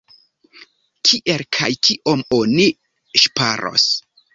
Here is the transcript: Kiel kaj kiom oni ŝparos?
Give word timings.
Kiel 1.09 1.45
kaj 1.59 1.69
kiom 1.89 2.27
oni 2.41 2.69
ŝparos? 3.27 3.91